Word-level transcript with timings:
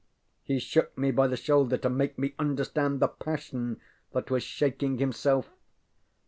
ŌĆÖŌĆØ 0.03 0.07
He 0.45 0.57
shook 0.57 0.97
me 0.97 1.11
by 1.11 1.27
the 1.27 1.37
shoulder 1.37 1.77
to 1.77 1.87
make 1.87 2.17
me 2.17 2.33
understand 2.39 2.99
the 3.01 3.07
passion 3.07 3.79
that 4.13 4.31
was 4.31 4.41
shaking 4.41 4.97
himself. 4.97 5.49